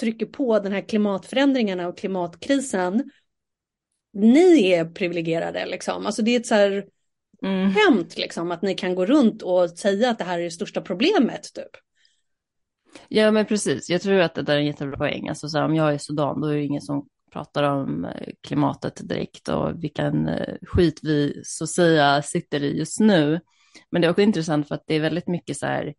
[0.00, 3.10] trycker på den här klimatförändringarna och klimatkrisen,
[4.12, 6.06] ni är privilegierade liksom.
[6.06, 6.86] Alltså det är ett så här
[7.42, 7.70] mm.
[7.70, 10.80] hämt liksom att ni kan gå runt och säga att det här är det största
[10.80, 11.70] problemet typ.
[13.08, 15.28] Ja men precis, jag tror att det där är en jättebra poäng.
[15.28, 18.04] Alltså så här, om jag är i Sudan då är det ingen som pratar om
[18.04, 23.40] eh, klimatet direkt och vilken eh, skit vi så att säga sitter i just nu.
[23.90, 25.94] Men det är också intressant för att det är väldigt mycket så här,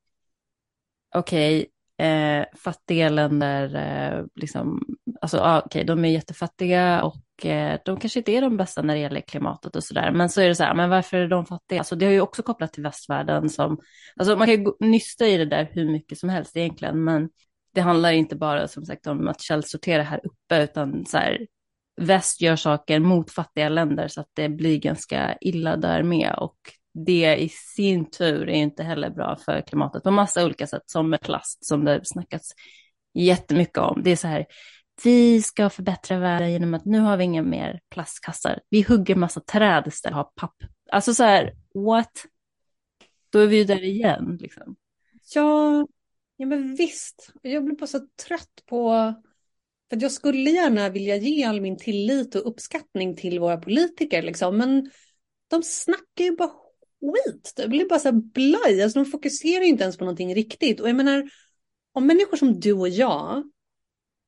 [1.15, 4.85] okej, okay, eh, fattiga länder, eh, liksom,
[5.23, 8.81] alltså ah, okej, okay, de är jättefattiga och eh, de kanske inte är de bästa
[8.81, 10.11] när det gäller klimatet och sådär.
[10.11, 11.79] Men så är det så här, men varför är de fattiga?
[11.79, 13.77] Alltså det har ju också kopplat till västvärlden som,
[14.15, 17.29] alltså man kan ju nysta i det där hur mycket som helst egentligen, men
[17.73, 21.47] det handlar inte bara som sagt om att källsortera här uppe, utan så här,
[22.01, 26.35] väst gör saker mot fattiga länder så att det blir ganska illa där med.
[26.37, 26.57] Och
[26.93, 31.09] det i sin tur är inte heller bra för klimatet på massa olika sätt, som
[31.09, 32.51] med plast som det snackats
[33.13, 34.01] jättemycket om.
[34.03, 34.45] Det är så här,
[35.03, 38.61] vi ska förbättra världen genom att nu har vi inga mer plastkassar.
[38.69, 40.55] Vi hugger massa träd istället för papp.
[40.91, 42.25] Alltså så här, what?
[43.29, 44.75] Då är vi ju där igen liksom.
[45.35, 45.85] Ja,
[46.35, 49.13] Ja men visst, jag blir bara så trött på,
[49.89, 54.57] för jag skulle gärna vilja ge all min tillit och uppskattning till våra politiker liksom,
[54.57, 54.91] men
[55.47, 56.51] de snackar ju bara
[57.01, 57.53] skit.
[57.55, 60.79] Det blir bara så här blaj, alltså de fokuserar ju inte ens på någonting riktigt.
[60.79, 61.29] Och jag menar,
[61.91, 63.43] om människor som du och jag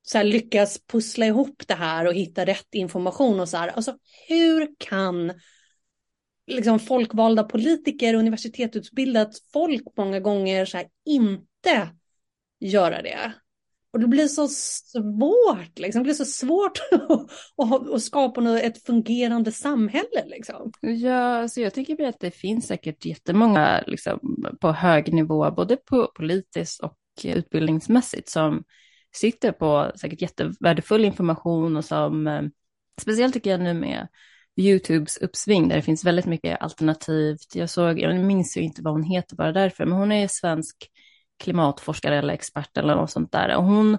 [0.08, 3.96] så här lyckas pussla ihop det här och hitta rätt information och så här, alltså
[4.28, 5.32] hur kan
[6.46, 11.88] liksom folkvalda politiker, universitetsutbildat folk många gånger så här inte
[12.60, 13.32] göra det.
[13.92, 16.02] Och det blir så svårt, liksom.
[16.02, 16.78] det blir så svårt
[17.94, 20.26] att, skapa ett fungerande samhälle.
[20.26, 20.72] Liksom.
[20.80, 26.12] Ja, så jag tycker att det finns säkert jättemånga liksom, på hög nivå, både på
[26.14, 28.64] politiskt och utbildningsmässigt, som
[29.16, 32.42] sitter på säkert jättevärdefull information och som, eh,
[33.00, 34.08] speciellt tycker jag nu med
[34.56, 37.54] YouTubes uppsving där det finns väldigt mycket alternativt.
[37.54, 40.90] Jag såg, jag minns ju inte vad hon heter bara därför, men hon är svensk
[41.42, 43.56] klimatforskare eller expert eller något sånt där.
[43.56, 43.98] Och hon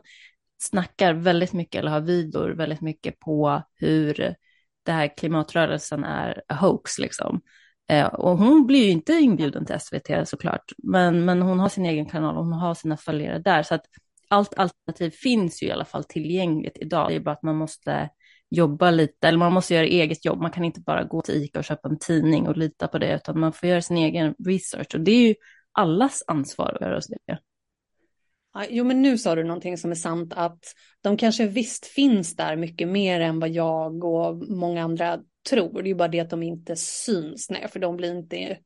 [0.59, 4.35] snackar väldigt mycket, eller har videor väldigt mycket på hur
[4.83, 7.41] det här klimatrörelsen är a hoax liksom.
[7.89, 11.85] Eh, och hon blir ju inte inbjuden till SVT såklart, men, men hon har sin
[11.85, 13.63] egen kanal och hon har sina följare där.
[13.63, 13.85] Så att
[14.27, 17.09] allt alternativ finns ju i alla fall tillgängligt idag.
[17.09, 18.09] Det är bara att man måste
[18.49, 20.41] jobba lite, eller man måste göra eget jobb.
[20.41, 23.15] Man kan inte bara gå till ICA och köpa en tidning och lita på det,
[23.15, 24.95] utan man får göra sin egen research.
[24.95, 25.35] Och det är ju
[25.71, 27.39] allas ansvar att göra det.
[28.69, 30.63] Jo, men nu sa du någonting som är sant, att
[31.01, 35.19] de kanske visst finns där mycket mer än vad jag och många andra
[35.49, 35.81] tror.
[35.81, 38.57] Det är bara det att de inte syns, nej, för de blir inte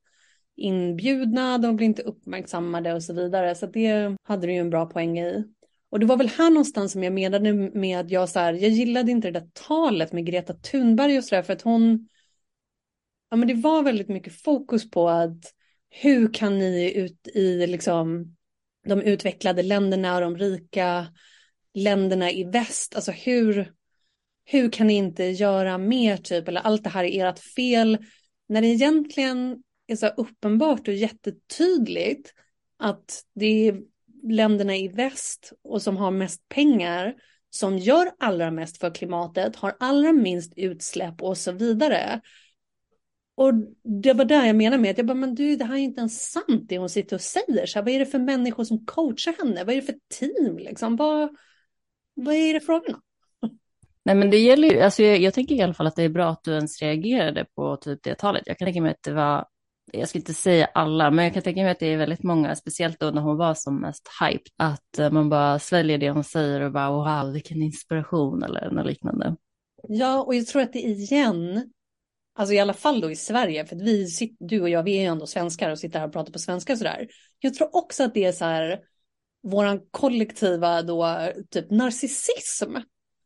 [0.62, 3.56] inbjudna, de blir inte uppmärksammade och så vidare.
[3.56, 5.44] Så det hade du ju en bra poäng i.
[5.90, 9.12] Och det var väl här någonstans som jag menade med, jag så här, jag gillade
[9.12, 12.08] inte det där talet med Greta Thunberg och så där, för att hon,
[13.30, 15.54] ja men det var väldigt mycket fokus på att
[15.90, 18.36] hur kan ni ut i liksom
[18.88, 21.08] de utvecklade länderna och de rika
[21.74, 23.74] länderna i väst, alltså hur,
[24.46, 27.98] hur kan ni inte göra mer typ, eller allt det här är ert fel,
[28.48, 32.34] när det egentligen är så uppenbart och jättetydligt
[32.78, 33.82] att det är
[34.24, 37.16] länderna i väst och som har mest pengar
[37.50, 42.22] som gör allra mest för klimatet, har allra minst utsläpp och så vidare.
[43.36, 45.80] Och det var där jag menade med att jag bara, men du, det här är
[45.80, 47.66] inte ens sant det hon sitter och säger.
[47.66, 49.64] Så här, vad är det för människor som coachar henne?
[49.64, 50.96] Vad är det för team liksom?
[50.96, 51.36] Vad,
[52.14, 53.02] vad är det frågan om?
[54.04, 56.10] Nej, men det gäller ju, alltså jag, jag tänker i alla fall att det är
[56.10, 58.44] bra att du ens reagerade på typ det talet.
[58.46, 59.46] Jag kan tänka mig att det var
[59.94, 62.56] jag ska inte säga alla, men jag kan tänka mig att det är väldigt många,
[62.56, 66.24] speciellt då när hon var som mest hype, att eh, man bara sväljer det hon
[66.24, 69.36] säger och bara wow, vilken inspiration eller något liknande.
[69.88, 71.72] Ja, och jag tror att det igen,
[72.36, 74.08] alltså i alla fall då i Sverige, för att vi,
[74.40, 76.78] du och jag, vi är ju ändå svenskar och sitter här och pratar på svenska
[76.78, 77.08] sådär.
[77.40, 78.80] Jag tror också att det är så här,
[79.44, 82.76] våran kollektiva då, typ narcissism.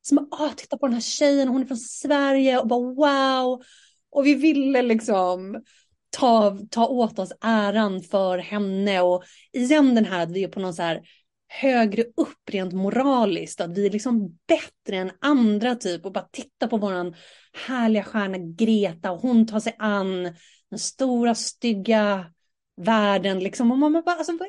[0.01, 3.63] Som, ah, titta på den här tjejen, hon är från Sverige och bara wow.
[4.09, 5.63] Och vi ville liksom
[6.16, 9.01] ta, ta åt oss äran för henne.
[9.01, 11.01] Och igen den här att vi är på någon så här
[11.47, 16.05] högre upp rent moraliskt, att vi är liksom bättre än andra typ.
[16.05, 17.16] Och bara titta på våran
[17.68, 19.11] härliga stjärna Greta.
[19.11, 20.24] Och hon tar sig an
[20.70, 22.26] den stora stygga
[22.82, 23.72] världen liksom.
[23.72, 24.47] Och man bara alltså vad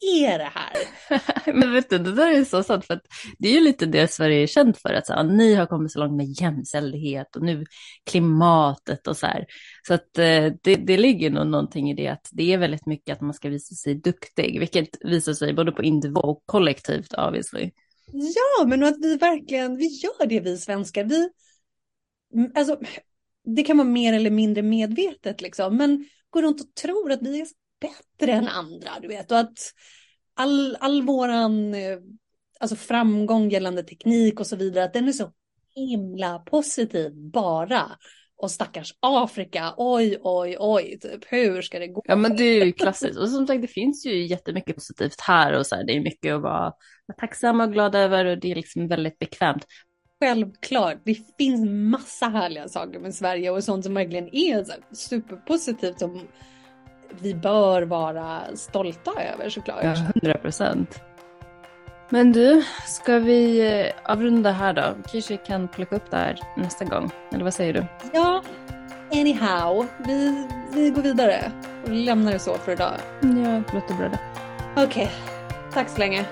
[0.00, 0.72] är det här?
[1.52, 3.06] Men vet du, det där är så sant, för att
[3.38, 5.98] det är ju lite det Sverige är känt för, att så, ni har kommit så
[5.98, 7.64] långt med jämställdhet och nu
[8.04, 9.46] klimatet och så här.
[9.86, 13.12] Så att eh, det, det ligger nog någonting i det, att det är väldigt mycket
[13.12, 17.70] att man ska visa sig duktig, vilket visar sig både på individ och kollektivt, obviously.
[18.12, 21.04] Ja, men att vi verkligen, vi gör det vi svenskar.
[21.04, 21.30] Vi,
[22.54, 22.80] alltså,
[23.44, 27.40] det kan vara mer eller mindre medvetet liksom, men går runt och tror att vi
[27.40, 27.46] är
[27.88, 29.32] bättre än andra, du vet.
[29.32, 29.58] Och att
[30.34, 31.98] all, all våran eh,
[32.60, 35.32] alltså framgång gällande teknik och så vidare, att den är så
[35.74, 37.96] himla positiv bara.
[38.38, 42.02] Och stackars Afrika, oj, oj, oj, typ hur ska det gå?
[42.04, 43.18] Ja men det är ju klassiskt.
[43.18, 46.34] Och som sagt det finns ju jättemycket positivt här och så här, det är mycket
[46.34, 46.72] att vara
[47.16, 49.64] tacksam och glad över och det är liksom väldigt bekvämt.
[50.20, 55.98] Självklart, det finns massa härliga saker med Sverige och sånt som verkligen är så superpositivt
[55.98, 56.28] som
[57.20, 59.84] vi bör vara stolta över såklart.
[59.84, 61.00] Ja, hundra procent.
[62.08, 64.82] Men du, ska vi eh, avrunda här då?
[65.12, 67.84] Kanske kan plocka upp det här nästa gång, eller vad säger du?
[68.12, 68.42] Ja,
[69.12, 71.52] anyhow, vi, vi går vidare
[71.84, 72.92] och lämnar det så för idag.
[73.20, 74.18] Ja, det låter bra det.
[74.72, 75.08] Okej, okay.
[75.72, 76.24] tack så länge.